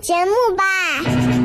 [0.00, 1.36] 节目吧。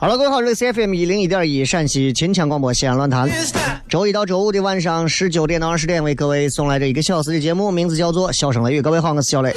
[0.00, 3.28] 好了，各位好，这里是 FM 一零一点一陕西秦腔广播西安论坛，
[3.88, 8.78] 周一到周五的晚上十九点到二十点为各位送来这一个小时的节目，名字叫做《笑声雷雨》。
[8.82, 9.52] 各位好，我是小雷，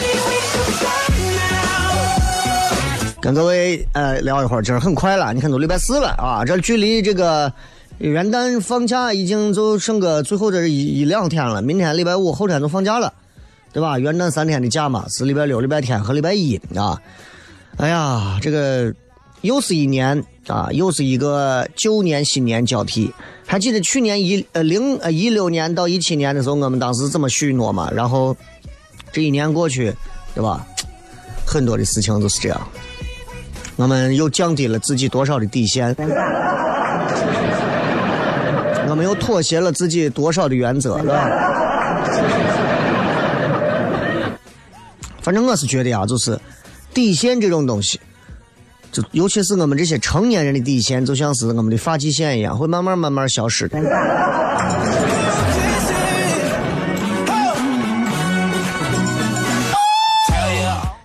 [3.21, 7.53] 跟各位呃聊一会儿，今儿很快了，你看都礼拜四了啊，这距离这个
[7.99, 13.13] 元旦放假已经就剩个最后这一一两天了，明天礼拜五，后天就放假了，
[13.71, 13.99] 对吧？
[13.99, 16.99] 元旦三天的假嘛，是礼拜六、礼拜天和礼拜一啊。
[17.77, 18.91] 哎呀，这个。
[19.43, 23.13] 又是一年啊，又是一个旧年新年交替。
[23.45, 27.89] 还记得去年一呃零呃一六年到一七年的时候，我们当时怎么许诺嘛？
[27.91, 28.35] 然后
[29.11, 29.93] 这一年过去，
[30.33, 30.65] 对吧？
[31.45, 32.67] 很多的事情都是这样。
[33.75, 35.95] 我们又降低了自己多少的底线？
[38.89, 40.97] 我们又妥协了自己多少的原则？
[40.99, 41.29] 对吧？
[45.21, 46.39] 反正我是觉得啊，就是
[46.93, 47.99] 底线这种东西。
[48.91, 53.79] 就尤其是我们这些成年人的底线，就像是我们的发际线一样，会慢慢慢慢消失的。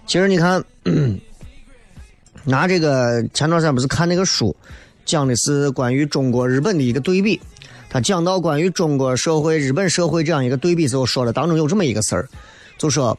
[0.07, 0.65] 其实你看，
[2.45, 4.55] 拿这个前段时间不是看那个书，
[5.05, 7.41] 讲的是关于中国日本的一个对比。
[7.89, 12.29] 他讲到关于中国社会、日本社会这样一个对比时候，说了当中有这么一个事儿，
[12.79, 13.17] 就说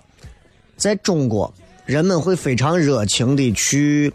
[0.75, 1.53] 在中国
[1.85, 4.11] 人们会非常热情的去。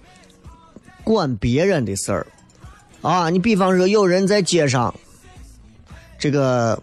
[1.05, 2.27] 管别人的事儿，
[3.01, 4.95] 啊，你比方说有人在街上，
[6.19, 6.81] 这个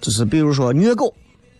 [0.00, 1.14] 就是比如说虐狗，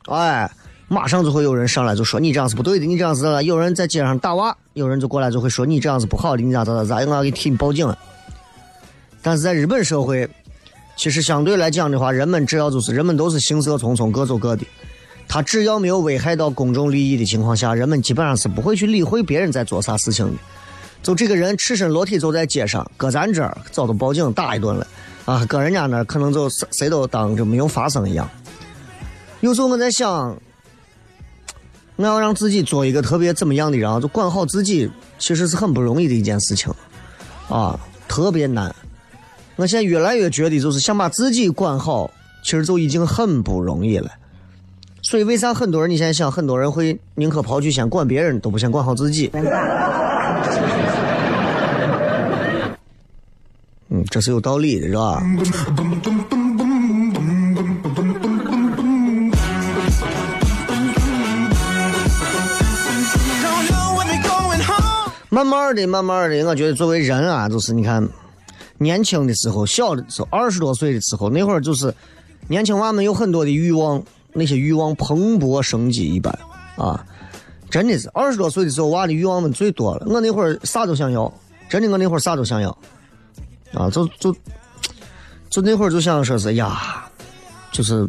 [0.07, 0.51] 哎，
[0.89, 7.99] 马上就会有人上来就说你这样是不对的，你这样是有人在街上打娃，有人就过来就会说你这样是不好的，你咋咋咋咋，我要给替你报警了。
[9.23, 10.29] 但是在日本社会，
[10.97, 14.65] 其实相对来讲的话，人们只要就是人们都是行色匆匆，各走各的，
[15.29, 20.33] 他只要没有危害到公众利益的情况下，人们基本上是不会去理会别人在做啥事情的。
[21.03, 24.87] 就这个人赤身裸体走在街上，搁咱这儿早都报警打一顿了，
[25.25, 28.29] 啊，搁人家那儿可能就谁都当就没有发生一样。
[29.41, 30.37] 有时候我在想，
[31.97, 36.71] 我要让自己做一个特别怎么样的人，就管好自己，其实是很不容易的一件事情，
[37.49, 38.75] 啊，特别难。
[39.57, 42.11] 我现在越来越觉得，就是想把自己管好，
[42.45, 44.11] 其实就已经很不容易了。
[45.03, 49.31] 所以为啥很多人你现在想，很多人会宁可跑去先管别人，都不先管好自己。
[54.09, 55.23] 这是有道理的，是吧？
[65.33, 68.07] 慢慢的，慢慢的，我觉得作为人啊，就是你看，
[68.79, 71.95] 年轻的时候，小的时候，二十多岁的时候，那会儿就是
[72.49, 76.37] 年轻娃们有很多的欲望，那些欲望蓬勃生机一般
[76.77, 77.07] 啊，
[77.71, 80.07] 真的是二十多岁的时候，娃的欲望们最多了。
[80.11, 81.33] 我那会儿啥都想要，
[81.69, 82.77] 真的，我那会儿啥都想要。
[83.73, 84.35] 啊，就就
[85.49, 87.05] 就那会儿就想说是呀，
[87.73, 88.09] 就是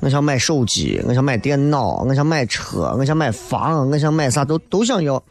[0.00, 5.22] 我想买手机，我想买电脑，我想买车，我想买房，我想买啥都都想要。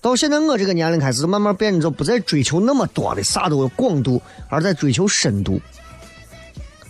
[0.00, 4.20] 到现在我这个年龄开始慢慢变，就不再追求那么多的啥都广度，
[4.50, 5.60] 而在追求深度。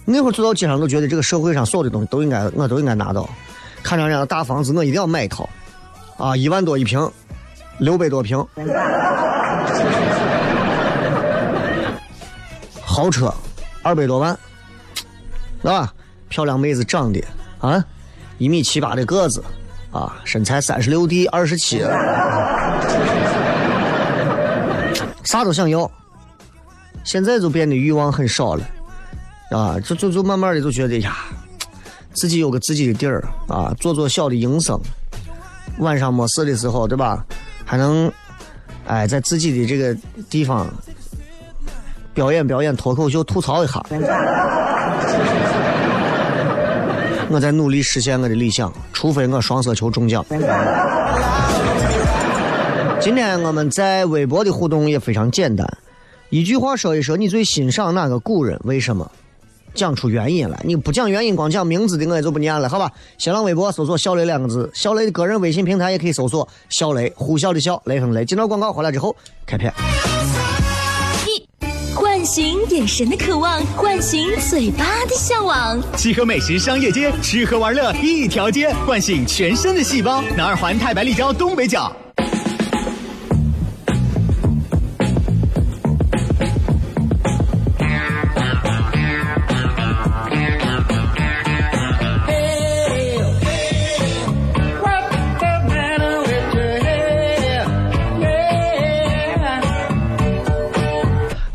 [0.04, 3.28] 那会儿走到街上都觉得这个社会上所有的东西都应该我都应该拿到，
[3.82, 5.48] 看上人家的大房子我一定要买一套，
[6.16, 7.08] 啊，一万多一平，
[7.78, 8.44] 六百多平，
[12.94, 13.34] 豪车
[13.82, 14.38] 二百多万，
[15.60, 15.92] 是吧？
[16.28, 17.20] 漂亮妹子长得
[17.58, 17.84] 啊，
[18.38, 19.42] 一米七八的个子，
[19.90, 21.80] 啊，身材三十六 D 二十七，
[25.24, 25.90] 啥都想要。
[27.02, 28.64] 现在就变得欲望很少了，
[29.50, 31.16] 啊，就就就慢慢的就觉得呀，
[32.12, 34.80] 自己有个自己的地儿啊，做做小的营生，
[35.80, 37.26] 晚上没事的时候，对吧？
[37.64, 38.08] 还能，
[38.86, 39.92] 哎，在自己的这个
[40.30, 40.72] 地方
[42.14, 43.84] 表演表演脱口秀，吐槽一下。
[47.28, 50.24] 我在努力实现我的理想，除非我双色球中奖。
[53.00, 55.66] 今天我们在微博的互动也非常简单，
[56.30, 59.10] 一句话说一说你最欣赏哪个古人，为什么？
[59.74, 60.60] 讲出原因来。
[60.62, 62.92] 你不讲原因，光讲名字的我也就不念了，好吧？
[63.18, 68.24] 新浪微博搜索“小雷”两个字，小雷的个人微信平台也可以搜索“小雷”，呼啸的啸，雷声雷。
[68.24, 69.74] 进到广告回来之后，开片。
[72.24, 75.78] 唤醒眼神的渴望，唤醒嘴巴的向往。
[75.94, 80.22] 七河美食商业街，吃喝玩乐一条街，唤醒全身的细胞。
[80.34, 81.94] 南二环太白立交东北角。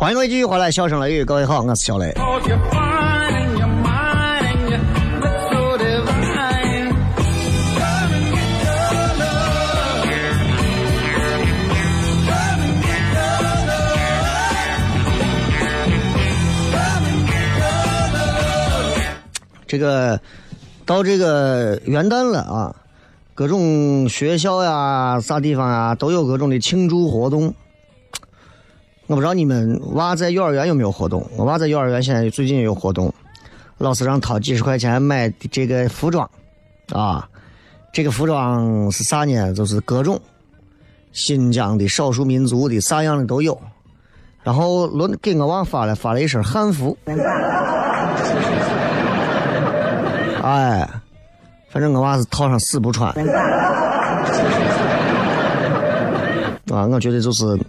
[0.09, 2.11] 欢迎各位继续回来，笑声雷雨，各位好，我是小雷。
[19.67, 20.19] 这个
[20.87, 22.75] 到这个元旦了啊，
[23.35, 27.53] 各种学校呀、啥地方呀，都有各种的庆祝活动。
[29.09, 31.27] 我不知道你们娃在幼儿园有没有活动？
[31.35, 33.11] 我娃在幼儿园现在最近也有活动，
[33.79, 36.29] 老师让掏几十块钱买这个服装，
[36.91, 37.27] 啊，
[37.91, 39.51] 这个服装是啥呢？
[39.51, 40.21] 就是各种
[41.11, 43.59] 新疆的少数民族的啥样的都有。
[44.43, 46.95] 然后轮给我娃发了发了一身汉服，
[50.43, 50.87] 哎，
[51.71, 53.11] 反正我娃是套上死不穿。
[56.71, 57.59] 啊，我觉得就是。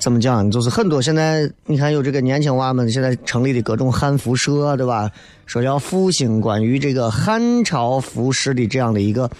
[0.00, 0.50] 怎么讲？
[0.50, 5.10] 就是很多现在你看有这个年轻娃们现在成立的各种汉服社，对吧？
[5.44, 9.30] 说要复兴关于这个汉朝服饰的这样的一个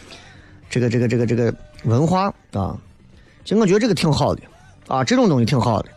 [0.69, 1.55] 这个这个这个这个
[1.85, 2.77] 文化啊。
[3.43, 4.43] 其实我觉得这个挺好的
[4.87, 5.89] 啊，这种东西挺好的。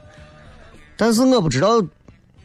[0.95, 1.81] 但是我不知道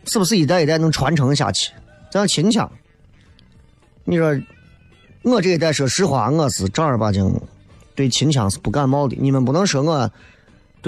[0.06, 1.70] 是不是一代一代能传承下去。
[2.12, 2.68] 像秦腔，
[4.02, 4.36] 你说
[5.22, 7.32] 我这一代说实话，我是正儿八经
[7.94, 9.16] 对秦腔是不感冒的。
[9.20, 10.10] 你们不能说我。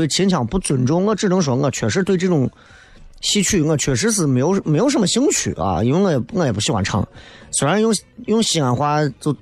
[0.00, 2.50] 对秦腔不尊重，我只能说我确实对这种
[3.20, 7.06] 戏曲，我确实是没有没有什么兴趣啊，因为我也我也不喜欢唱。
[7.50, 9.36] 虽然用用西安话就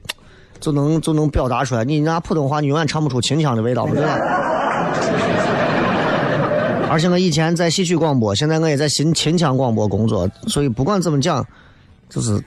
[0.59, 4.19] 就能就能表达出来，你拿普通话你永远唱不出秦腔的味道，不对吧？
[6.91, 11.47] 而且我以前在戏曲广播，现在我也在新秦腔广播工作，所以不管怎么讲，
[12.09, 12.43] 就是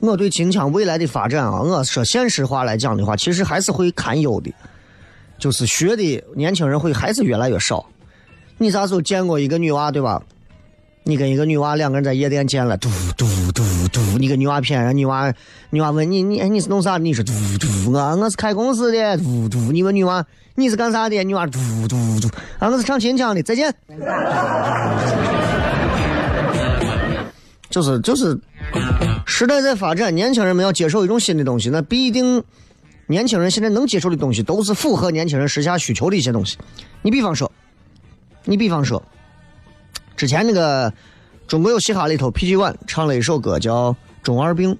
[0.00, 4.50] 我对秦腔未来的发展啊，我说现实话来讲的话，其实还是会堪忧的。
[5.42, 7.84] 就是学的年轻人会还是越来越少。
[8.58, 10.22] 你啥时候见过一个女娃对吧？
[11.02, 15.34] 你跟一个女娃两个人在夜店见了，嘟嘟嘟嘟，你跟女娃骗人，女娃
[15.70, 16.96] 女娃问你你你是弄啥？
[16.96, 19.72] 你说嘟嘟，我我是开公司的，嘟嘟。
[19.72, 21.24] 你问女娃你是干啥的？
[21.24, 21.58] 女娃嘟
[21.88, 22.28] 嘟嘟，
[22.60, 23.74] 啊我是唱秦腔的，再见。
[27.68, 28.38] 就 是就是，
[29.26, 32.44] 时代在发展，年轻人们要接受一种新的东西，那必定。
[33.12, 36.56] 年轻人现在能接受的东西，都是符合年轻人时下需求的一些东西。
[37.02, 37.52] 你比方说，
[38.44, 39.00] 你比方说，
[40.16, 40.90] 之前那个
[41.46, 43.92] 《中国有嘻哈》里头，PG One 唱了一首歌叫
[44.22, 44.74] 《中二病》。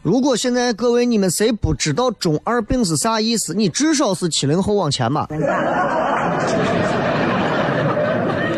[0.00, 5.28] 如果现在各位你们谁不知道“中二病”是啥意思，你至少是七零后往前吧，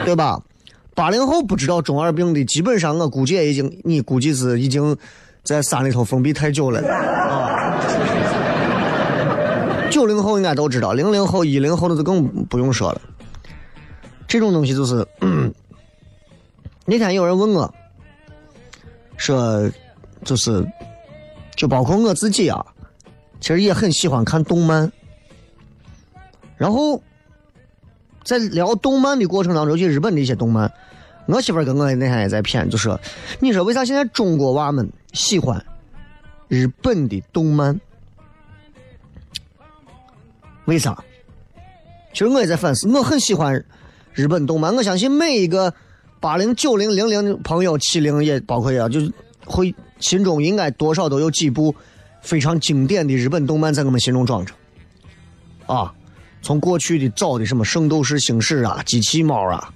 [0.06, 0.40] 对吧？
[0.94, 4.96] 八零后不知道“中二病”的，基本上我估计已经，你估计是已经
[5.42, 7.63] 在山里头封闭太久了 啊。
[9.90, 13.00] 九零后应该都知道，零零后、一零后的就更不用说了。
[14.26, 15.06] 这种东西就是，
[16.84, 17.72] 那天有人问我，
[19.16, 19.70] 说，
[20.24, 20.66] 就是，
[21.54, 22.64] 就包括我自己啊，
[23.40, 24.90] 其实也很喜欢看动漫。
[26.56, 27.00] 然后，
[28.24, 30.72] 在聊动漫的过程当中，就日本的一些动漫，
[31.26, 32.98] 我媳妇跟我那天也在谝，就说，
[33.38, 35.64] 你说为啥现在中国娃们喜欢
[36.48, 37.80] 日本的动漫？
[40.66, 40.96] 为啥？
[42.12, 43.64] 其实我也在反思，我很喜欢
[44.12, 45.72] 日本动漫，我相信每一个。
[46.20, 49.12] 八零九零零零的朋友，七零也包括呀，就是
[49.44, 51.74] 会心中应该多少都有几部
[52.22, 54.54] 非常经典的日本动漫在我们心中装着。
[55.66, 55.92] 啊，
[56.40, 59.68] 从过去的早的什么《圣斗士星矢》啊、机器猫啊，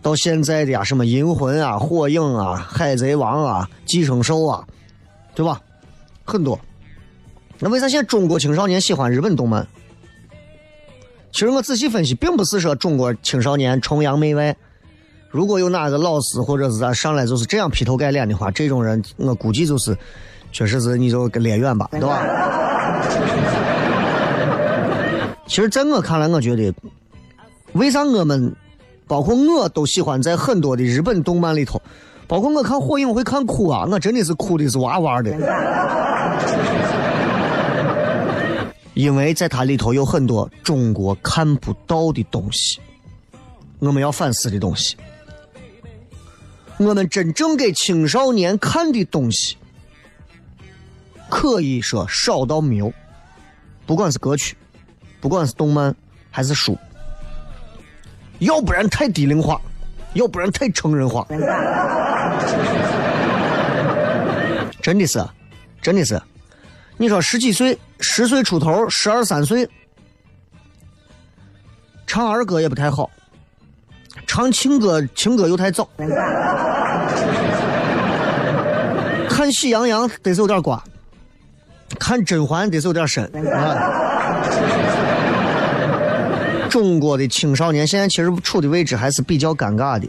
[0.00, 4.64] 到现在的呀什么《银魂》啊、《火影》啊、《海贼王》啊、《寄生兽》啊，
[5.34, 5.60] 对吧？
[6.24, 6.56] 很多。
[7.58, 9.66] 那为啥现在中国青少年喜欢日本动漫？
[11.32, 14.54] 其实我仔细分析，并不是说中国青少年崇洋媚外。
[15.30, 19.96] 如果有哪个老师或者是咋上来就是这样劈头盖脸的话，这种人我估计就是，
[20.50, 22.20] 确实是你就离远吧，对吧？
[25.46, 26.74] 其实，在我看来，我觉得，
[27.74, 28.52] 为啥我们，
[29.06, 31.80] 包括我都喜欢在很多的日本动漫里头，
[32.26, 35.30] 包括我看火影会看哭啊，我真的是哭的是哇哇的，
[39.00, 42.78] 因为在它里头有很多中国看不到的东西，
[43.78, 44.94] 我们要反思的东西。
[46.76, 49.56] 我们真正给青少年看的东西，
[51.30, 52.92] 可以说少到没有。
[53.86, 54.54] 不管是歌曲，
[55.18, 55.96] 不管是动漫，
[56.30, 56.76] 还是书，
[58.38, 59.58] 要不然太低龄化，
[60.12, 61.26] 要不然太成人化。
[64.82, 65.26] 真的是，
[65.80, 66.20] 真的是。
[67.00, 69.66] 你说十几岁、十岁出头、十二三岁，
[72.06, 73.10] 唱儿歌也不太好。
[74.26, 75.88] 唱情歌，情歌又太早。
[79.30, 80.84] 看喜羊羊得是有点瓜，
[81.98, 83.96] 看甄嬛得是有点深啊。
[86.68, 90.06] 中国的青少年现在其实处的位置还是比较尴尬的。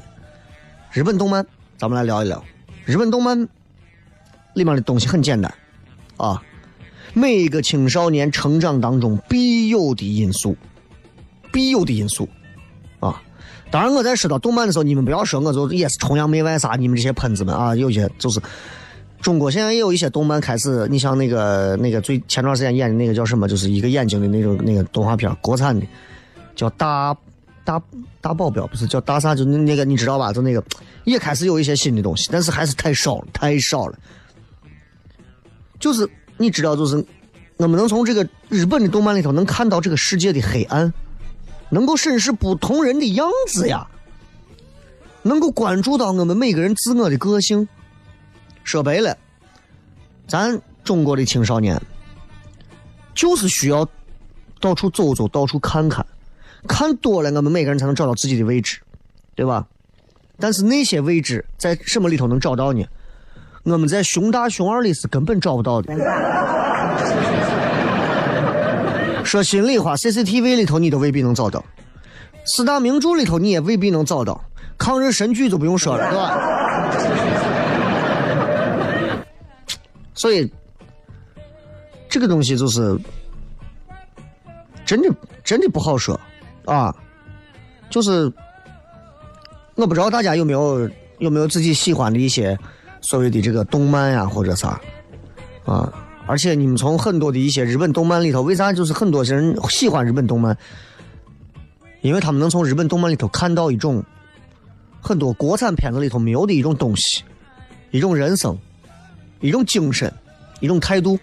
[0.92, 2.44] 日本动漫，咱们来聊一聊。
[2.84, 3.48] 日本动漫
[4.56, 5.50] 里面的东西很简单
[6.18, 6.44] 啊，
[7.14, 10.56] 每一个青少年成长当中必有的因素，
[11.52, 12.28] 必有的因素
[13.00, 13.22] 啊。
[13.70, 18.42] 当然，我在说到动漫的时候，你们不要说我就也是崇洋媚外啥，你们这些喷子们啊，有些就是
[19.22, 25.86] 中国现在也有一些动漫开始，你像那个那个最前段时间演的那个叫什么，就是一个眼睛的那种那个动画片，国产的，
[26.56, 27.16] 叫大
[27.64, 27.82] 大
[28.20, 30.34] 大保镖，不是叫大啥，就那那个你知道吧？
[30.34, 30.64] 就那个
[31.06, 33.98] 也开始有一些新的东西，但是还是太少了，太少了。
[35.80, 36.08] 就是
[36.42, 37.06] 你知道，就是
[37.58, 40.92] 我们能从这个日本的动漫里头能看到这个世界的黑暗。
[41.74, 43.88] 能够审视不同人的样子呀，
[45.22, 47.66] 能够关注到我们每个人自我的个性。
[48.66, 49.18] 说白了，
[50.28, 51.82] 咱中国的青少年
[53.16, 53.88] 就是需要
[54.60, 56.06] 到处走走，到处看看，
[56.68, 58.82] 看多了，我们每个人才能找到自己的位置，
[59.34, 59.66] 对吧？
[60.38, 62.84] 但是那些位置在什么里头能找到呢？
[63.64, 65.94] 我们在熊大、熊二里是根本找不到的。
[69.24, 71.64] 说心里话，CCTV 里头你都未必能找到，
[72.46, 74.44] 四大名著里头你也未必能找到，
[74.78, 76.38] 抗日神剧就不用说了，对吧？
[80.16, 80.52] 所以
[82.10, 83.00] 这个东西就是
[84.86, 85.10] 真的
[85.44, 86.20] 真的不好说
[86.66, 86.94] 啊，
[87.90, 88.32] 就是
[89.76, 90.90] 我不知道大家有没有
[91.20, 92.58] 有没有自己喜欢的一些
[93.02, 94.80] 所谓的这个动漫呀或者啥
[95.66, 95.92] 啊。
[96.28, 100.58] 而且你们从很多的一些日本动漫里头，为啥就是很多人喜欢日本动漫？
[102.02, 104.04] 因为他们能从日本动漫里头看到一种
[105.02, 107.24] 很多国产片子里头没有的一种东西，
[107.90, 108.58] 一种人生，
[109.40, 110.12] 一种精神，
[110.62, 111.20] 一种态度。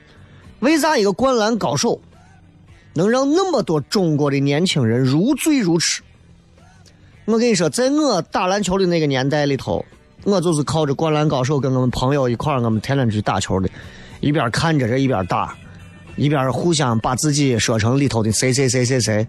[0.61, 2.01] 为啥一个灌篮高手
[2.95, 6.03] 能让那么多中国的年轻人如醉如痴？
[7.25, 9.85] 我跟你说，在我打篮球的那个年代里头，
[10.25, 13.69] 我就是靠着灌篮高手跟我们朋友一块儿，我们天天去打球的。
[14.21, 15.57] 一边看着这一边打，
[16.17, 19.27] 一边互相把自己说成里头的谁谁谁谁谁，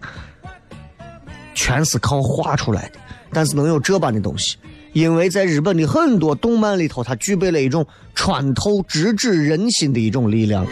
[1.54, 2.98] 全是靠画出来的。
[3.32, 4.56] 但是能有这般的东西，
[4.92, 10.66] 因为在日本的很多动漫里头，它具备了一种穿透、直指人心的一种力量。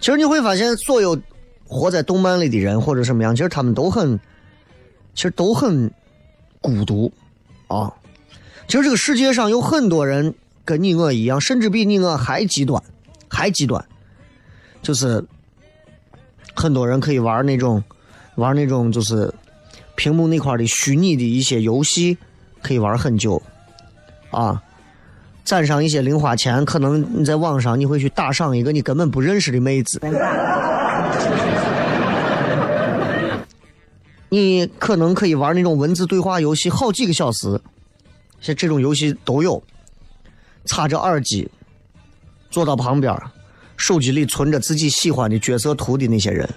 [0.00, 1.18] 其实你会发现，所有
[1.64, 4.20] 活在动漫里的人或者什么样，其实他们都很，
[5.14, 5.90] 其实都很
[6.60, 7.12] 孤独
[7.68, 7.92] 啊。
[8.66, 12.82] 其实这个世界上有很多人跟你我一样，甚至比你我还极端，
[13.28, 13.84] 还极端。
[14.82, 15.24] 就是
[16.54, 17.82] 很多人可以玩那种，
[18.36, 19.32] 玩那种就是
[19.94, 22.18] 屏幕那块的虚拟的一些游戏
[22.62, 23.40] 可以玩很久，
[24.30, 24.62] 啊，
[25.44, 29.98] 攒上一些零花钱，可能你在网上你会去打赏一个你根本不认识的妹子，
[34.34, 37.60] 你可能可以玩那种文字对话游戏好几个小时，
[38.40, 39.62] 像这种游戏都有，
[40.64, 41.48] 插着耳机，
[42.50, 43.16] 坐到旁边，
[43.76, 46.48] 手机里存着自己喜欢的角色图的那些人。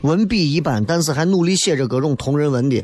[0.00, 2.82] 文笔一般，但是还努力写着各种同人文的。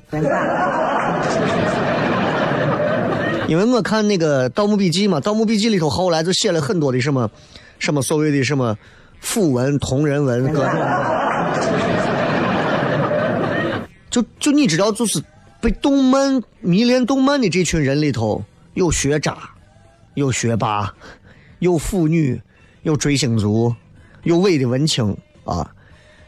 [3.48, 7.30] 因为我看那个《盗墓笔记》嘛，《盗墓笔记》里头后来就写了很多的什么，
[7.78, 8.76] 什么所谓的什么
[9.20, 10.74] 符文、同人文，各种。
[14.16, 15.22] 就就你知道，就是
[15.60, 18.42] 被动漫迷恋动漫的这群人里头，
[18.72, 19.36] 有学渣，
[20.14, 20.90] 有学霸，
[21.58, 22.40] 有腐女，
[22.80, 23.74] 有追星族，
[24.22, 25.70] 有伪的文青啊。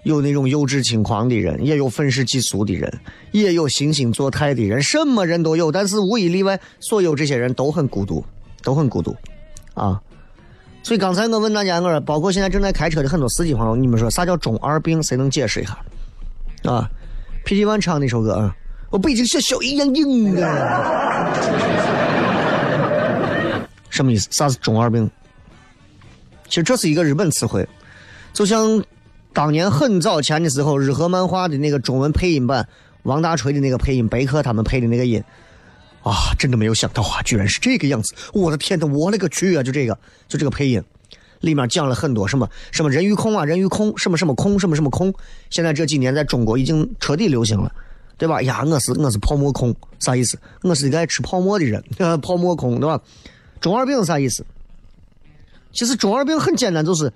[0.02, 3.00] 有那种幼稚轻狂的人，也有愤世嫉俗的人，
[3.32, 5.72] 也有惺惺作态的人，什么人都有。
[5.72, 8.22] 但是无一例外，所有这些人都很孤独，
[8.62, 9.16] 都很孤独，
[9.72, 9.98] 啊！
[10.82, 15.02] 所以刚才我问大家，我说包括现在正在开车的很多司机朋友，你们说啥叫中二病？
[15.02, 15.78] 谁能解释一下？
[16.70, 16.90] 啊
[17.48, 18.54] ？PT One 唱那首歌啊，
[18.90, 21.32] 我北京小小一样硬啊！
[23.88, 24.28] 什么意思？
[24.30, 25.10] 啥是中二病？
[26.46, 27.66] 其实这是一个日本词汇，
[28.34, 28.84] 就像。
[29.30, 32.66] 当年很早前的时候，日和漫画的那个中文配音版，
[33.04, 35.22] 王大锤的那个配音，白客他们配的那个音，
[36.02, 38.12] 啊，真的没有想到啊，居然是这个样子！
[38.32, 39.62] 我的天呐，我勒个去啊！
[39.62, 40.82] 就这个，就这个配音，
[41.40, 45.12] 里面讲了很多什么什么人鱼空啊，人鱼空，什么什么空，什么什么空。
[45.50, 47.72] 现在这几年在中国已经彻底流行了，
[48.16, 48.40] 对吧？
[48.42, 50.38] 呀，我是我是泡沫空，啥意思？
[50.62, 51.82] 我是一个爱吃泡沫的人，
[52.20, 53.00] 泡沫空，对吧？
[53.60, 54.44] 中二病啥意思？
[55.72, 57.12] 其实中二病很简单，就是。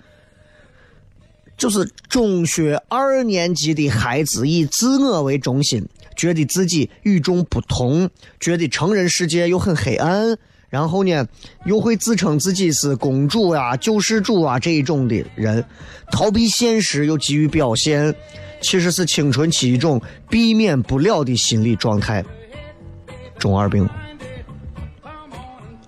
[1.55, 5.87] 就是中学二年级的孩子以自我为中心，
[6.17, 8.11] 觉得自己与众不同，
[8.41, 10.37] 觉得成人世界又很黑暗，
[10.73, 11.29] 然后呢，
[11.67, 15.63] 又会自称自己是公主啊、救世主啊这一种的人，
[16.11, 18.15] 逃避现实又急于表现，
[18.63, 22.25] 其实是青春期一种避免不了的心理状态。
[23.39, 23.87] 中二病。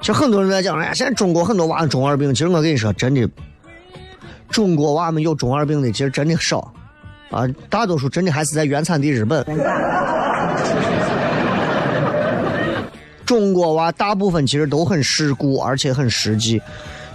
[0.01, 2.35] 其实很多人在讲，哎呀，现在中国很多娃中二病。
[2.35, 3.27] 其实我跟你说，真的。
[4.51, 6.75] 中国娃们有中二病的其实真的少，
[7.31, 9.42] 啊，大多数真的还是在原产地日本。
[13.27, 16.61] 中国娃大部分其实都很世故，而且很实际。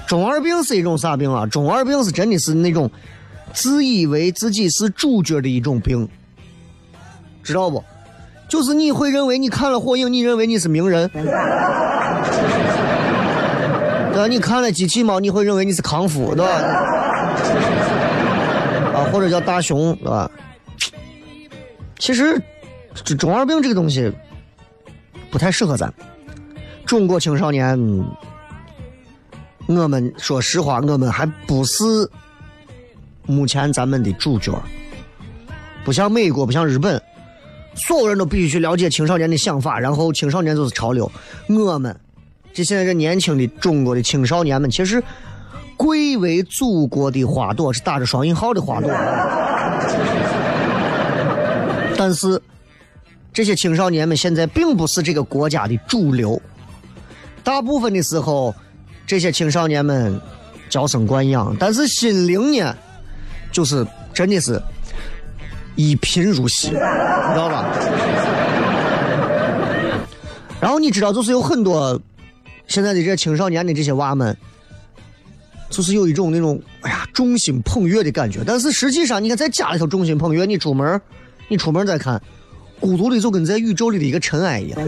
[0.08, 1.46] 中二病是一种啥病啊？
[1.46, 2.90] 中二病是真的是那种
[3.54, 6.10] 自以为自己是主角的一种病，
[7.44, 7.84] 知道不？
[8.48, 11.08] 就是你会认为你看了火影，你认为你是名人。
[11.10, 11.24] 对
[14.18, 14.28] 吧？
[14.28, 16.52] 你看了机器猫，你会认为你是康夫，对吧？
[18.96, 20.30] 啊，或者叫大雄，对吧？
[22.00, 22.42] 其实，
[23.04, 24.12] 这中二病这个东西
[25.32, 25.94] 不太适合咱
[26.86, 27.78] 中国青少年。
[29.68, 31.84] 我们说实话，我们还不是
[33.26, 34.60] 目前咱们的主角，
[35.86, 37.00] 不像美国，不像日本，
[37.76, 41.12] 所有人都必须去了解青少年的想法，然后青少年就是潮流。
[41.48, 41.96] 我们。
[42.52, 45.02] 这现在这年轻的中国的青少年们，其实
[45.78, 48.90] 贵为祖国的花朵，是打着双引号的花朵。
[51.96, 52.42] 但是
[53.32, 56.42] 这些青少年们现在并不是这个国家的主流，
[57.44, 58.54] 大部分的时候，
[59.08, 60.20] 这些青少年们
[60.70, 62.76] 娇生惯养，但是心灵呢，
[63.52, 64.62] 就是真的是
[65.76, 67.66] 一贫如洗，知道吧？
[70.60, 72.00] 然后你知道，就是有很多。
[72.68, 74.38] 现在的这青少年的这些娃们，
[75.72, 81.02] 就是有一种那种哎呀众星捧月的感觉，但是实际上，你看在家里头众星捧月，你出门，
[81.48, 82.22] 你出门再看，
[82.80, 84.80] 孤独的就跟在宇宙里的一个尘埃一样，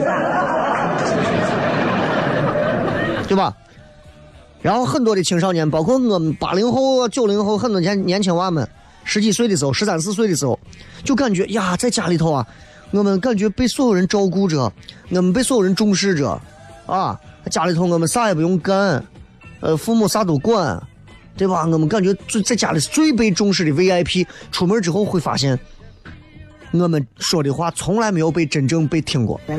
[3.28, 3.56] 对吧？
[4.62, 8.68] 然后很多的青少年，包括我们八零后、九零后很多年年轻娃们，
[9.04, 10.60] 十几岁的时候，十三四岁的时候，
[11.04, 12.46] 就感觉呀，在家里头啊，
[12.92, 14.72] 我们感觉被所有人照顾着，
[15.10, 16.40] 我们被所有人重视着，
[16.86, 17.20] 啊。
[17.50, 19.04] 家里头我们啥也不用干，
[19.62, 20.80] 呃，父母啥都管，
[21.36, 21.66] 对吧？
[21.66, 24.28] 我们感觉最在家里是最被重视的 VIP。
[24.52, 25.60] 出门之后会发现，
[26.72, 29.58] 我们说的话从来没有被真正被听过，对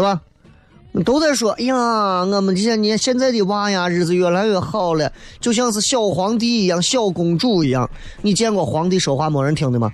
[0.00, 0.20] 吧？
[1.06, 7.88] 都在说，哎呀，我们这些年现在的娃呀，日子越来越好了，就像是小皇帝一样，小公主一样。
[8.20, 9.90] 你见过皇帝说话没人听的吗？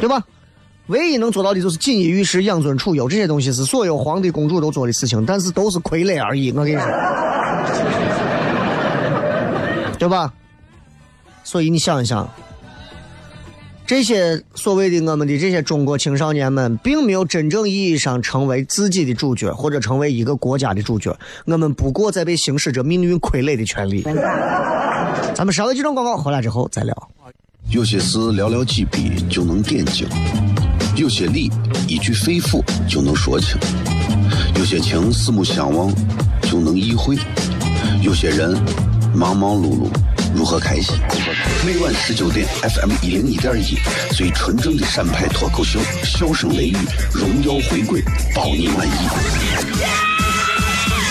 [0.00, 0.22] 对吧？
[0.86, 6.52] 唯一能做到的就是锦衣玉食、养尊处优，这些东西是所有皇帝公主都做的事情，但是都是傀儡而已。
[6.52, 6.86] 我跟你说，
[9.98, 10.32] 对吧？
[11.48, 12.28] 所以你想一想，
[13.86, 21.18] 这些所谓的我们的这些中国青少年们，并没有真正意义上成为自己的主角，或者成为一个国家的主角。
[21.46, 24.02] 我们不过在被行使着命运傀儡的权利。
[25.34, 26.94] 咱们稍微几段广告，回来之后再聊。
[27.70, 30.06] 有些事寥寥几笔就能点睛，
[30.96, 31.50] 有些理
[31.88, 33.58] 一句肺腑就能说清，
[34.58, 35.90] 有些情四目相望
[36.42, 37.16] 就能意会，
[38.02, 38.54] 有些人
[39.14, 39.88] 忙忙碌碌。
[40.34, 40.94] 如何开心？
[41.64, 43.76] 每晚十九点，FM 一零一点一，
[44.14, 46.76] 最纯正的陕派脱口秀，笑声雷雨，
[47.12, 48.02] 荣耀回归，
[48.34, 48.90] 包你满意。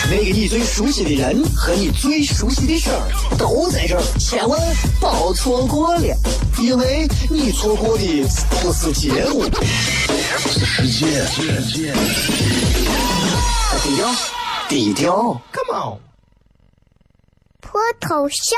[0.10, 4.58] 那个你最熟悉的人和你最熟悉的事儿都在这儿，千万
[5.02, 6.16] 别错过了，
[6.60, 8.26] 因为你错过的
[8.62, 9.44] 不是节目，
[10.48, 11.26] 是世界。
[13.84, 14.16] 低调，
[14.70, 16.00] 低调，Come on，
[17.62, 18.58] 脱头像。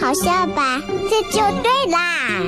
[0.00, 0.80] 好笑吧？
[1.10, 2.40] 这就对啦，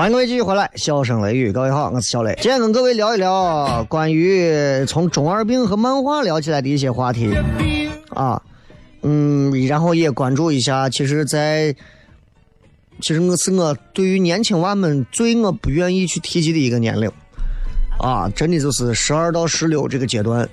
[0.00, 2.34] 欢迎各位继续回来，笑声雷雨，各位好，我是小雷。
[2.40, 7.34] 今天跟各位聊一聊关于从中二病和漫画聊起来的一些话题
[8.08, 8.40] 啊，
[9.02, 11.76] 嗯，然后也关注一下，其实，在
[13.02, 17.12] 其实我是我对于年轻娃们最我不愿意去提及的一个年龄
[18.00, 20.48] 啊，真的就是十二到十六这个阶段，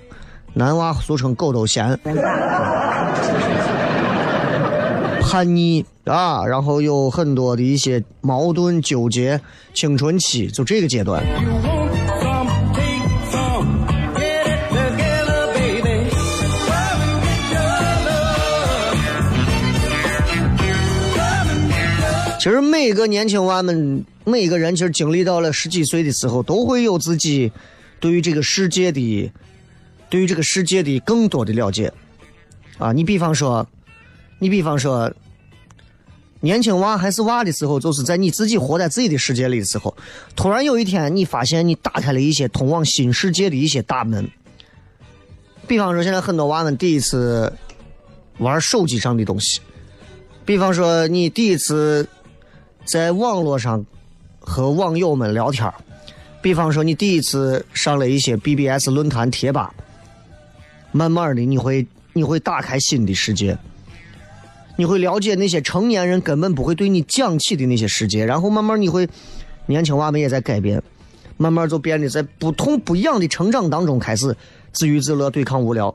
[0.55, 1.97] 男娃俗称狗都嫌。
[5.29, 9.39] 叛逆啊，然后有很多的一些矛盾纠结，
[9.73, 11.21] 青春期就这个阶段。
[22.39, 27.51] 其实每个年轻娃们，每个人其实经历到了十几岁的时候，都会有自己
[27.99, 29.29] 对于这个世界的，
[30.09, 31.91] 对于这个世界的更多的了解。
[32.77, 33.67] 啊，你比方说。
[34.39, 35.11] 你比方说，
[36.41, 39.95] 年轻娃还是娃的时候，就是在你自己活在自己的世界里的时候，
[40.35, 44.29] 突然有一天，你发现你打开了一些通往新世界的一些大门。
[45.67, 47.51] 比方说，现在很多娃们第一次
[48.37, 49.59] 玩手机上的东西，
[50.45, 52.07] 比方说你第一次
[52.85, 53.83] 在网络上
[54.39, 55.69] 和网友们聊天
[56.41, 59.73] 比方说你第一次上了一些 BBS 论坛贴吧，
[60.91, 63.57] 慢慢的你会你会打开新的世界。
[64.79, 69.09] 你会了解那些成年人根本不会对你讲起的那些世界，然后慢慢你会，
[69.65, 70.79] 年轻娃们也在改变，
[71.35, 74.37] 慢慢就变得在不痛不痒的成长当中开始
[74.71, 75.93] 自娱自乐，对抗无聊，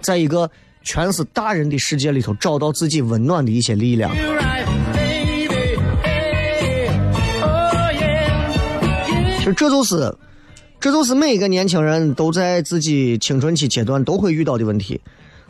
[0.00, 0.50] 在一个
[0.82, 4.10] 全是大人的世界里头找到自己温暖的一些力量。
[9.36, 10.16] 其实这就是，
[10.80, 14.98] 这就是每一个年轻人都在自己青春期阶段都会遇到的问题。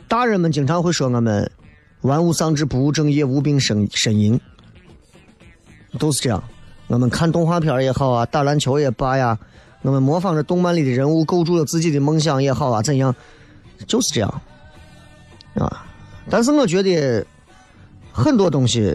[0.09, 1.49] 大人们经常会说我们。
[2.05, 4.39] 玩物丧志，不务正业，无病呻呻吟，
[5.99, 6.43] 都是这样。
[6.87, 9.39] 我们看动画片也好啊，打篮球也罢呀，
[9.81, 13.15] 我们模仿着动漫里的人物，构筑了自己的梦想也好啊，怎样，
[13.87, 14.43] 就是这样
[15.55, 15.87] 啊。
[16.29, 17.27] 但是我觉得
[18.13, 18.95] 很多东西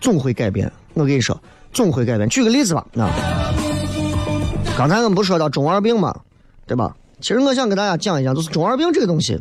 [0.00, 0.70] 总会改变。
[0.94, 1.40] 我跟你说，
[1.72, 2.28] 总会改变。
[2.28, 3.06] 举个例子吧，啊，
[4.76, 6.12] 刚才我们不说到中二病嘛，
[6.66, 6.96] 对吧？
[7.20, 9.40] 其实我想跟大家讲一讲，就是中二病这个东西。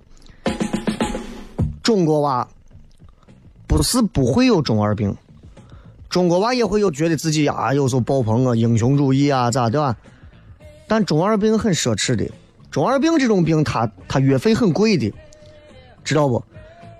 [1.92, 2.48] 中国娃
[3.68, 5.14] 不是不会有中二病，
[6.10, 9.94] 中国娃也会有觉得自己啊有时候爆棚啊英雄主义啊咋的，
[10.88, 12.26] 但中二病很奢侈的，
[12.72, 15.14] 中二病这种病，它它药费很贵的，
[16.02, 16.42] 知道不？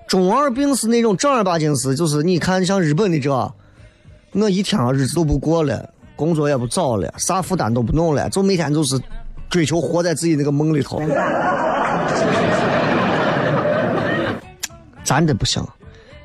[0.06, 3.30] 中二病是那种正儿八经是，就是你看像日本的这，
[4.32, 9.00] 我一天日子都不过了，工作也不找了，啥负担都不弄了，就每天就是
[9.48, 11.00] 追求活在自己那个梦里头。
[15.04, 15.66] 咱这不行，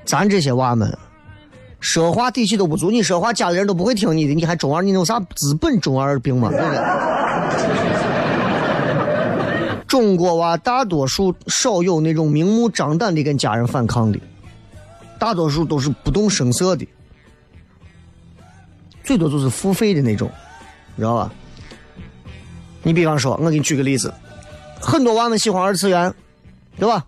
[0.06, 0.98] 咱这些娃们，
[1.80, 6.50] 说话底气都不足，你说话家里人都不会听你的，你还中二，你有啥资本中二病吗？
[6.50, 6.80] 对不对？
[9.88, 14.20] 中国娃大多数少有那种明目张胆的跟家人反抗的，
[15.18, 16.88] 大多数都是不动声色的，
[19.04, 20.30] 最多就是付费的那种，
[20.96, 21.32] 你知道吧？
[22.84, 24.14] 你比方说，我给你举个例子，
[24.80, 26.14] 很多娃们喜欢二次元，
[26.78, 27.06] 对吧？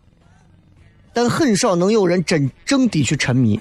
[1.13, 3.59] 但很少能有人真正的去沉迷。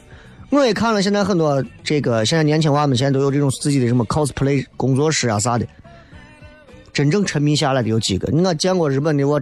[0.50, 5.66] 我也看了，现在很多这个现在年轻娃们现在都有这种自己的什么 cosplay 工作室啊啥的。
[6.92, 8.32] 真正沉迷下来的有几个？
[8.37, 9.40] 我见过日本的我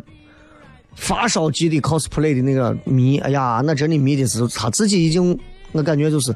[0.95, 5.39] 发烧级的 cosplay 的那个迷，哎呀，那真的迷的是他自己已经，
[5.73, 6.35] 我感觉就是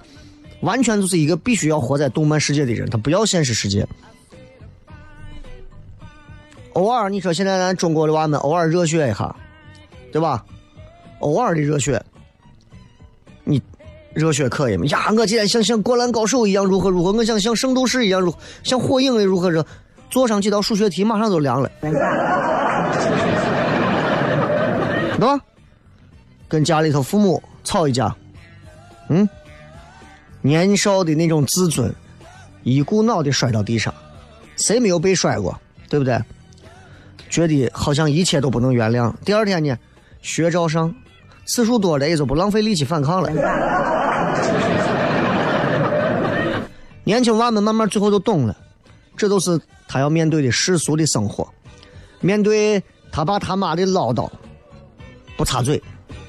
[0.61, 3.87] 完全就是一个必须要活在动漫世界的人，他不要现实世界。
[6.75, 9.35] 偶尔你说现在咱中国的娃们偶尔热血一下，
[10.13, 10.45] 对吧？
[11.21, 12.03] 偶尔的热血，
[13.45, 13.63] 你
[14.13, 14.85] 热血可以吗？
[14.87, 19.69] 呀，我今天想像灌篮高手一样如何如何，我想像圣斗士一样如像火影的如何如何，
[20.11, 21.91] 做上几道数学题马上就凉了， 对
[25.21, 25.41] 吧？
[26.49, 28.15] 跟家里头父母吵一架，
[29.09, 29.29] 嗯，
[30.41, 31.95] 年少的那种自尊，
[32.65, 33.95] 一股脑的摔到地上，
[34.57, 35.57] 谁没有被摔过，
[35.89, 36.19] 对不对？
[37.29, 39.15] 觉得好像一切都不能原谅。
[39.25, 39.79] 第二天呢，
[40.23, 40.93] 学照上，
[41.53, 43.31] 次数多了也就不浪费力气反抗了。
[47.05, 48.57] 年轻娃们慢慢最后都懂了，
[49.17, 51.49] 这都是他要面对的世俗的生活，
[52.21, 54.29] 面对他爸他妈的唠叨，
[55.37, 55.83] 不插嘴，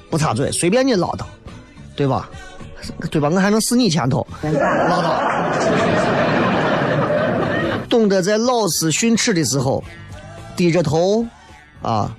[0.09, 1.23] 不插嘴，随便你唠叨，
[1.95, 2.29] 对吧？
[3.11, 3.29] 对吧？
[3.31, 5.21] 我还能死你前头， 唠叨。
[7.87, 9.83] 懂得在老师训斥的时候。
[10.53, 11.25] 低着头，
[11.81, 12.13] 啊，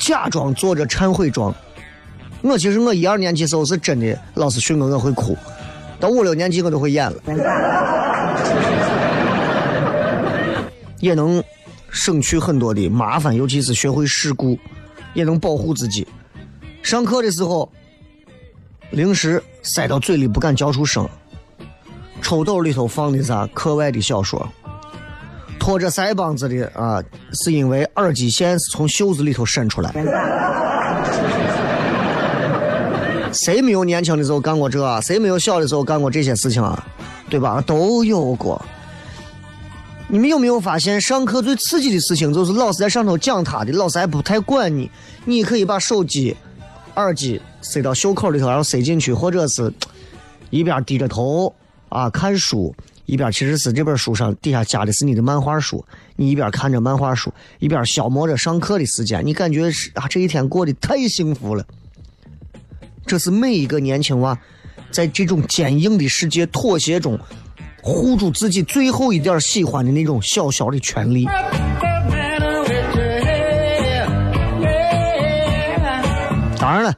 [0.00, 1.54] 假装做着忏悔状。
[2.42, 5.36] 我其实我一二年级时候是真的，老师训我我会哭，
[6.00, 7.16] 到五六年级我都会演了，
[11.00, 11.44] 也能
[11.90, 14.58] 省去很多的麻烦，尤其是学会事故，
[15.12, 16.08] 也能保护自己。
[16.82, 17.70] 上课的时候，
[18.92, 21.06] 零食塞到嘴里不敢叫出声，
[22.22, 24.50] 抽兜里头放的啥课外的小说。
[25.70, 27.00] 摸着腮帮子的啊，
[27.32, 29.92] 是因为耳机线是从袖子里头伸出来。
[33.32, 34.84] 谁没有年轻的时候干过这？
[34.84, 36.84] 啊谁没有小的时候干过这些事情啊？
[37.28, 37.62] 对吧？
[37.64, 38.60] 都有过。
[40.08, 44.90] 你们有没有发现，上课最刺激的事情就是老师在上头讲他的，老师还不太管你，
[45.24, 46.36] 你可以把手机、
[46.96, 49.72] 耳机塞到袖口里头，然后塞进去，或者是
[50.50, 51.54] 一边低着头
[51.90, 52.74] 啊看书。
[53.10, 61.66] 一边其实是这本书上底下加的是你的漫画书，你一边看着漫画书，一边消磨着上课的时间，你感觉是啊，这一天过得太幸福了。
[63.04, 64.38] 这是每一个年轻娃
[64.92, 67.18] 在这种坚硬的世界妥协中，
[67.82, 71.26] 护住自己最后一点喜欢的那种小小的权利。
[76.60, 76.94] 当然了，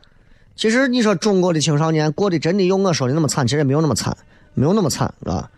[0.57, 4.15] 其实你说中国的青少年过得真的有我说的那么惨，其实也没有那么惨，
[4.53, 5.49] 没有那么惨，啊。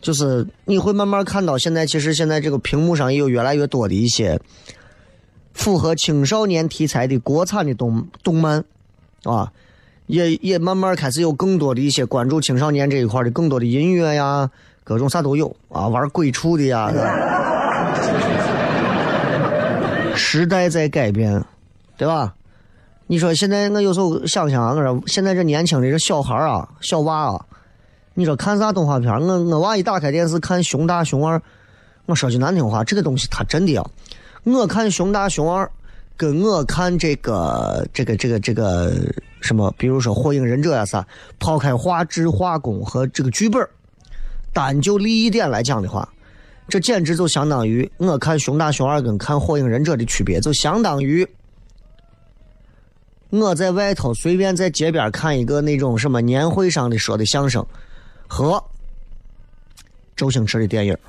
[0.00, 4.40] 就是你会慢慢看到，现在其实现在这个屏幕上也有越来越多的一些
[5.52, 8.64] 符合青少年题材的国产的动动漫，
[9.24, 9.52] 啊，
[10.06, 14.48] 也也慢慢开始有更多的一些关注青少年这一块的更多的音乐呀，
[14.84, 16.92] 各种啥都有啊，玩鬼畜的呀。
[20.14, 21.44] 时代在改变，
[21.96, 22.34] 对吧？
[23.08, 27.44] 你说现在我有时候想想，我说现在这年轻的这小孩啊，小娃啊。
[28.18, 29.14] 你说看啥动画片？
[29.14, 31.38] 我我娃一打开电视看《熊大熊二》，
[32.06, 33.90] 我说句难听话，这个东西他真的要。
[34.42, 35.64] 我看《熊大熊二》，
[36.16, 38.92] 跟我看这个这个这个这个
[39.40, 41.06] 什么，比如说《火影忍者》呀啥，
[41.38, 43.64] 抛开画质、画工和这个剧本，
[44.52, 46.08] 单就利益点来讲的话，
[46.68, 51.24] 这简直就相当于我看《熊大熊二》跟看《火影忍者》的区别，就相当于
[53.30, 57.64] 我在外头随便在街边看一个那种什么年会上的说的相声。
[58.28, 58.62] 和
[60.14, 60.96] 周星驰的电影，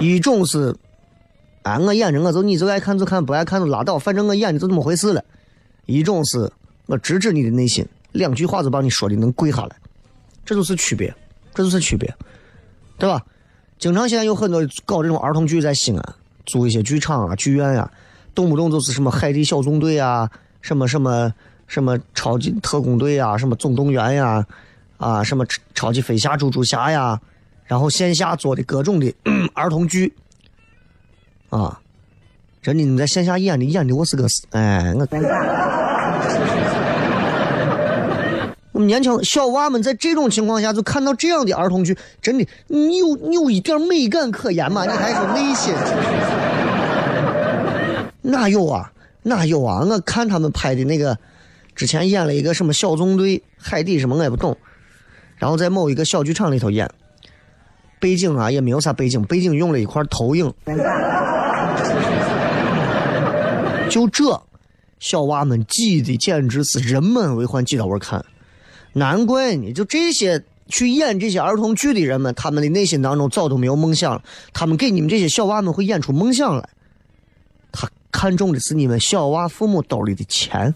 [0.00, 0.76] 一种是，
[1.62, 5.24] 啊，我演着我就你就爱看就看，不爱看就拉倒，反正我演的就这么回事了。
[5.86, 6.52] 一种是
[6.86, 9.76] 我直指你的内心，两句话就把你说的能跪下来，
[10.44, 11.14] 这就是区别，
[11.54, 12.12] 这就是区别。
[12.98, 13.22] 对吧？
[13.78, 16.14] 经常现在有很多搞这种儿童剧在西安
[16.46, 17.90] 租一些剧场啊、剧院呀、
[18.34, 20.30] 动不动就是什么海底小纵队啊，
[20.62, 21.30] 什么什么
[21.66, 24.46] 什么超级特工队呀，什么总动员呀，
[24.98, 27.20] 啊，什么超级飞侠、猪猪侠呀，
[27.64, 29.14] 然后线下做的各种的
[29.54, 30.14] 儿童剧，
[31.50, 31.80] 啊，
[32.62, 35.06] 真的你在线下演的演的我是个哎我。
[38.72, 44.84] 我们年轻小娃们在这种情况下就看到这样的儿童剧，真的，你有你有一点美感可言吗？
[44.84, 45.74] 你还说内心？
[48.20, 48.92] 哪有啊？
[49.22, 49.80] 哪有啊？
[49.80, 51.16] 我看他们拍的那个，
[51.76, 54.56] 之前演了一个什么小纵队、海底什么我也不懂，
[55.36, 56.90] 然后在某一个小剧场里头演，
[58.00, 60.52] 背景啊也没有啥背景，背景用了一块投影，
[63.90, 64.42] 就这，
[64.98, 68.24] 小娃们挤的简直是人满为患，挤到我看。
[68.94, 74.22] 难怪呢，就这些去演这些儿童剧的人们，他们的内心当中早都没有梦想了。
[74.54, 76.66] 他们给你们这些小娃们会演出梦想来，
[77.70, 80.74] 他看中的是你们小娃父母兜里的钱。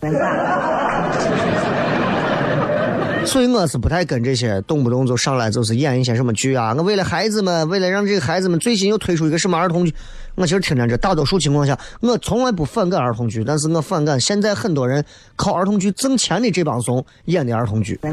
[3.27, 6.75] 所以我是不太跟这些动不动就上来就是演一些什么剧啊。
[6.77, 9.94] 我为了孩子们，为了让这个孩子们最新又推出一个什么儿童剧，
[10.35, 15.05] 我其实听着这大多数情况下，我从来不反感儿童剧，但是我反感现在很多人
[15.37, 18.01] 靠儿童剧挣钱的这帮怂演的儿童剧。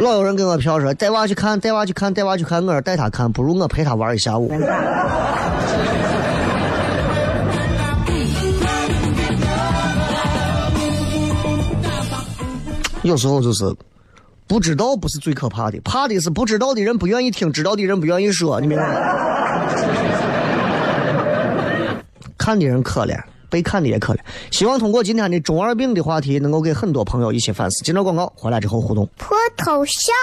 [0.00, 4.50] 老有人给我飘说带娃去看，带娃去看，带娃去看，我说带他看，不如我陪他玩一下午。
[13.08, 13.64] 有时候就是
[14.46, 18.94] 不知道不是最可怕的，怕的是不知道的人不愿意听，知道的人不愿意说，你明白吗？
[22.36, 23.18] 看的人可怜，
[23.48, 24.18] 被看的也可怜。
[24.50, 27.82] 希望通过今天的中二病的话题，能够给很多朋友一些反思。
[27.82, 29.08] 接着广告回来之后互动。
[29.16, 30.14] 脱头像？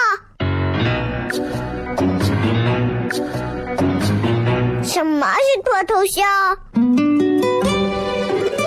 [4.82, 7.25] 什么是脱头像？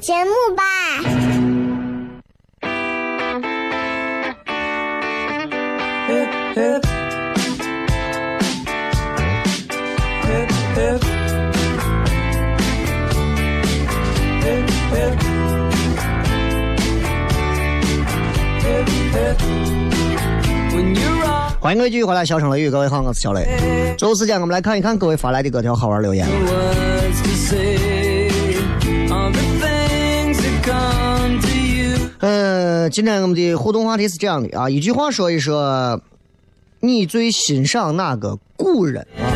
[0.00, 0.62] 节目吧。
[21.58, 23.44] 欢迎各位继续回来，小声雷雨，各位好，我是小雷。
[23.98, 26.24] 最后时间，我们来看一看各位发来的各条好玩留言。
[32.18, 36.00] 呃，今天我们的互动话题是这样的啊，一句话说一说，
[36.80, 39.28] 你最欣赏哪个古人啊？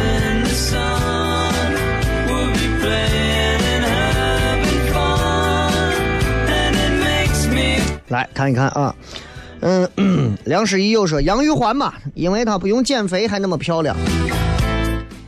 [8.08, 8.92] 来看一看啊，
[9.60, 13.94] 嗯，梁诗怡又说杨玉环嘛，因为她不用减肥还那么漂亮，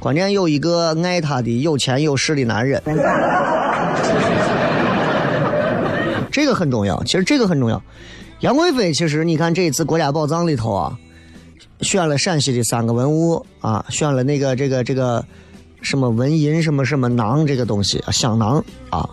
[0.00, 2.82] 关键有一个爱她的有钱有势的男人。
[6.32, 7.80] 这个很重要，其实这个很重要。
[8.40, 10.98] 杨贵妃其实你看这一次国家宝藏里头啊，
[11.82, 15.24] 选了陕西的三个文物啊，选了那个这个这个
[15.80, 19.08] 什么纹银什么什么囊这个东西香囊啊。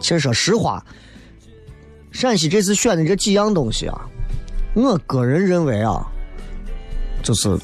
[0.00, 0.82] 其实说实话，
[2.10, 4.00] 陕西这次选的这几样东西啊，
[4.74, 6.06] 我个人认为啊，
[7.22, 7.58] 就是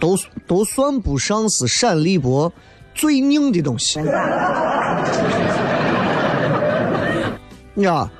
[0.00, 2.52] 都都算不上是陕历博
[2.92, 4.00] 最硬的东西。
[7.74, 8.10] 你知道？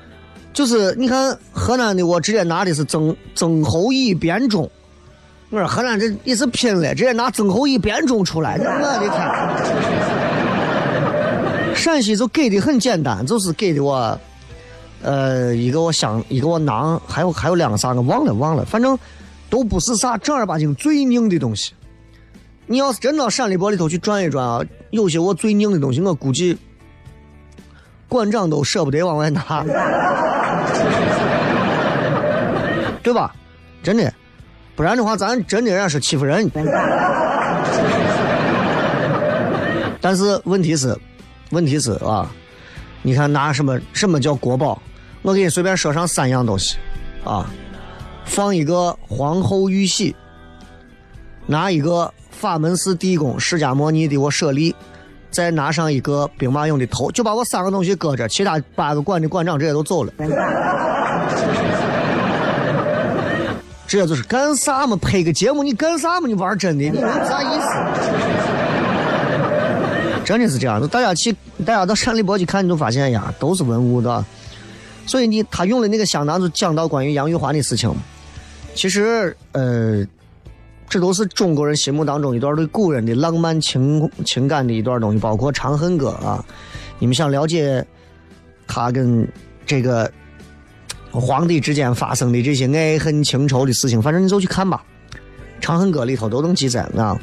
[0.53, 4.69] 就是你看河南的，我直接拿的是曾曾侯乙编钟。
[5.49, 8.65] 我说河南这也是拼了，直接拿曾侯乙编钟出来，我
[9.01, 9.21] 的天！
[11.75, 14.21] 陕西就给的很简单，就是给的我，
[15.03, 18.99] 呃，一个我香，一个我囊，还有还有两个啥，我忘了忘了，反正
[19.49, 21.73] 都不是啥正儿八经最硬的东西。
[22.67, 26.57] 你要是真到陕历博里头去转一转啊，有些我最硬的东西，我估计。
[28.09, 29.65] 馆长都舍不得往外拿，
[33.03, 33.35] 对吧？
[33.83, 34.13] 真的，
[34.77, 36.51] 不然的话，咱真的人家是欺负人。
[40.01, 40.97] 但是问题是，
[41.51, 42.31] 问题是啊，
[43.03, 44.81] 你看拿什么什么叫国宝？
[45.23, 46.79] 我给你随便说上三样东西
[47.25, 47.51] 啊，
[48.25, 50.17] 放一个皇后玉玺，
[51.47, 54.75] 拿一个法门寺地宫释迦摩尼的我舍利，
[55.31, 60.13] 再拿上一个兵马俑的头，就把我三个东西搁着，其他八个馆的馆长这些都走了。
[63.91, 64.97] 这就是干啥嘛？
[65.03, 66.29] 拍个节目你干啥嘛？
[66.29, 67.67] 你玩真的，你有啥意思？
[70.25, 71.33] 真的是这样，大家去，
[71.67, 74.25] 大家到山里博去看，你就发现呀，都是文物的。
[75.07, 77.93] 所以你他用的那个香囊就讲到关于杨玉环的事情。
[78.77, 80.07] 其实，呃，
[80.89, 86.45] 这都是中国人心目当中一段对古人的浪漫情情感的一段东西，包括《长恨歌》啊。
[87.01, 87.85] 你们想了解
[88.69, 89.27] 他跟
[89.67, 90.09] 这个
[91.13, 94.85] 皇帝之间发生的这些爱恨情仇的事情，反正你就去看吧，
[95.61, 97.19] 《长恨歌》里头都能记载啊。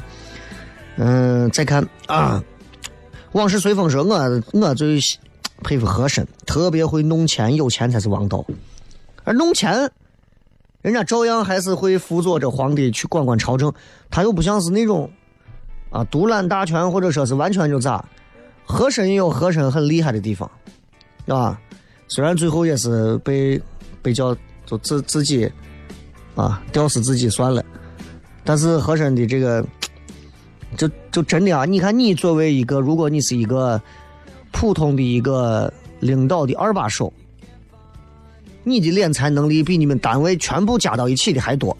[0.96, 2.42] 嗯，再看啊，
[3.32, 4.98] 《往事随风》说，我我最
[5.62, 8.44] 佩服和珅，特别会弄钱，有钱才是王道，
[9.24, 9.90] 而弄钱。
[10.82, 13.72] 人家照样还是会辅佐着皇帝去管管朝政，
[14.10, 15.10] 他又不像是那种
[15.90, 18.04] 啊独揽大权或者说是完全就咋。
[18.64, 20.50] 和珅也有和珅很厉害的地方，
[21.26, 21.58] 啊，
[22.06, 23.60] 虽然最后也是被
[24.02, 24.36] 被叫
[24.66, 25.50] 就自自己
[26.34, 27.64] 啊吊死自己算了，
[28.44, 29.64] 但是和珅的这个
[30.76, 33.80] 就就真的啊，你看你作为一个，如果你是一个
[34.52, 37.12] 普通的一个领导的二把手。
[38.64, 41.74] 你的敛财能力比你们单位全部加到一起的还多，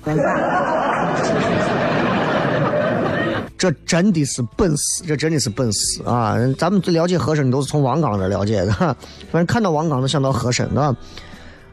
[3.59, 6.39] 这真的是本事，这真的是本事啊！
[6.57, 10.97] 咱们最了解和珅都是从王刚这了解的，反正看到王刚就想到和珅啊。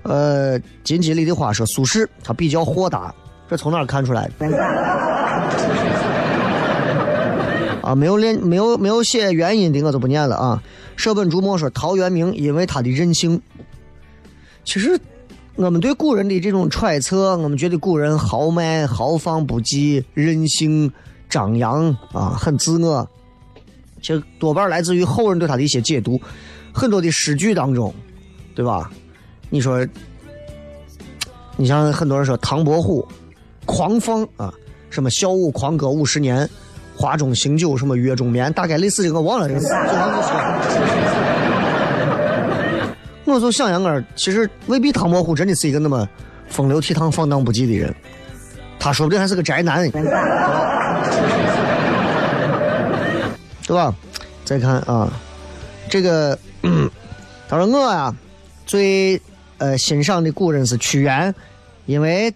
[0.06, 3.14] 呃，金吉里的话说，苏轼他比较豁达，
[3.50, 4.48] 这从哪儿看出来的？
[7.82, 10.64] 啊，没有练，没有没有写原因的，我就不念了啊。
[10.96, 13.40] 舍本逐末说，陶渊明因为他的任性。
[14.64, 14.98] 其实，
[15.56, 20.92] 我们对古人的这种揣测，我们觉得古人豪迈、豪放不羁、任性、
[21.30, 23.08] 张扬啊，很自我。
[24.02, 26.20] 其实多半来自于后人对他的一些解读。
[26.74, 27.94] 很多的诗句当中，
[28.56, 28.90] 对吧？
[29.56, 29.88] 你说，
[31.56, 33.08] 你像很多人说唐伯虎
[33.66, 34.54] 狂放啊，
[34.90, 36.50] 什么笑舞狂歌五十年，
[36.94, 40.18] 花中醒酒，什么月中眠，大概类似这个，忘了这个词，就忘了。
[43.24, 46.06] 我就想想个，其实未必唐伯虎真的是一个那么
[46.50, 47.96] 风流倜傥、放荡不羁的人，
[48.78, 49.90] 他说不定还是个宅男，
[53.66, 53.96] 对吧？
[54.44, 55.10] 再看啊，
[55.90, 56.38] 这个
[57.48, 58.14] 他说我呀
[58.66, 59.22] 最
[59.58, 61.34] 呃欣赏的古人是屈原，
[61.86, 62.34] 因为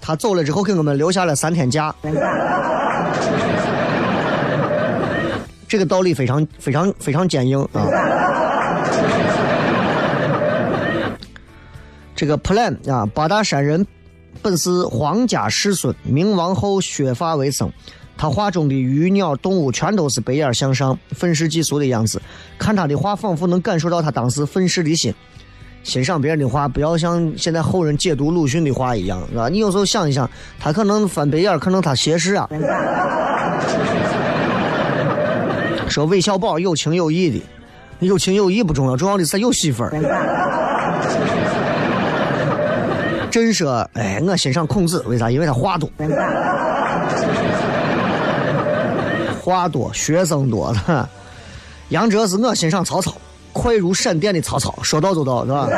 [0.00, 1.94] 他走了之后给我们留下了三天假。
[5.66, 7.88] 这个道理非常非常非常坚硬啊！
[12.14, 13.84] 这个 plan 啊，八大山人
[14.40, 17.68] 本是皇家世孙，明王后削发为僧。
[18.16, 22.20] 他画中的鱼鸟动物全都是背眼向上、愤世嫉俗的样子。
[22.58, 25.12] 看他的画，仿佛能感受到他当时愤世的心。
[25.82, 29.50] 欣赏别人的画，不要像现在后人解读鲁迅的话一样，是吧？
[29.50, 32.48] 你有时候想一想，他可能翻白眼，可能他斜视啊。
[35.88, 37.42] 说韦小宝有情有义的，
[38.00, 39.90] 有情有义不重要，重要的是有媳妇儿。
[43.30, 45.30] 朕说，哎，我欣赏孔子，为啥？
[45.30, 45.90] 因为他话多，
[49.44, 51.06] 话多，学生多的。
[51.90, 53.14] 杨哲是我欣赏曹操，
[53.52, 55.68] 快如闪电的曹操，说到做到，是吧？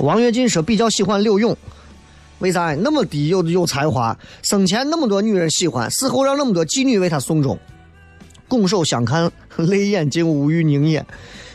[0.00, 1.56] 王跃进说比较喜欢柳永。
[2.40, 7.58] 为啥那么低有有才华，生前那么多女人喜欢，死后让那么多妓女为他送终，
[8.46, 11.02] 拱手相看， 泪眼竟无语凝噎。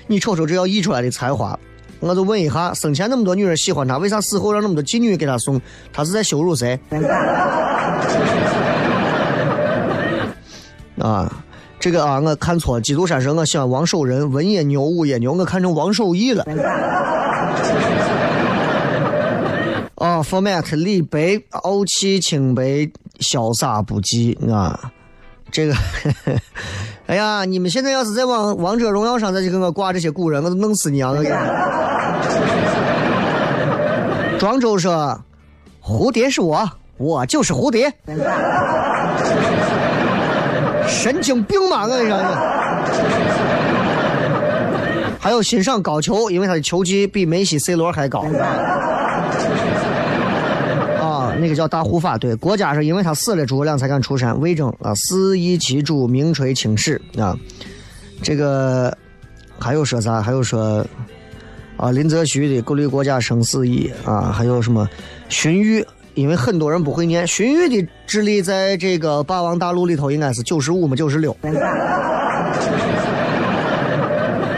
[0.07, 1.59] 你瞅瞅这要溢出来的才华，
[1.99, 5.59] 我就问一下，生前那么多女人喜欢他，为啥死后让那么多妓女给他送？
[5.91, 6.79] 他是在羞辱谁？
[10.99, 11.31] 啊，
[11.79, 16.45] 这个啊，我看错，基督山神我喜欢王守仁，文也牛，武也牛，我看成王守义了。
[19.95, 22.89] 啊，format 李白傲气清白，
[23.19, 24.91] 潇洒不羁啊！
[25.51, 25.73] 这个，
[27.07, 31.11] 哎呀，你们现在要是在王王者荣耀上再去给我挂这些古人，我都弄死你啊！
[34.39, 35.21] 庄周说
[35.83, 36.65] ：“蝴蝶是我，
[36.95, 37.93] 我就是蝴蝶。”
[40.87, 41.83] 神经病吗？
[41.83, 42.17] 我跟你说，
[45.19, 48.21] 还有欣赏高球，因为他的球技比梅西、C 罗还高。
[51.01, 54.39] 啊那个叫大护法，对，国家是因为他死了，诸葛亮才敢出山。
[54.39, 57.37] 魏征啊，四夷其主，名垂青史啊。
[58.23, 58.97] 这个
[59.59, 60.21] 还有说啥？
[60.21, 60.85] 还有说
[61.79, 64.85] 啊，林则徐的《顾虑国家生死以》啊，还有什么
[65.29, 71.33] 荀彧，因为很多人不会念荀彧的智力，在这个《霸王大陆》里头应该是九十五嘛，九十六。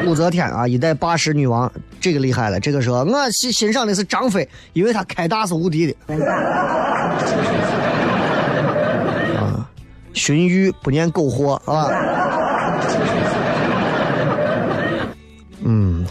[0.07, 2.59] 武则天啊，一代八十女王，这个厉害了。
[2.59, 5.95] 这个时候我欣欣赏的是张飞，因为他开大是无敌的。
[9.37, 9.69] 啊，
[10.15, 11.87] 荀彧不念苟活啊。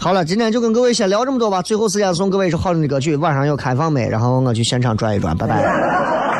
[0.03, 1.61] 好了，今天就跟各位先聊这么多吧。
[1.61, 4.09] 最后时间送各位一首好听的歌曲，晚上有开放没？
[4.09, 6.30] 然后我去现场转一转，拜拜。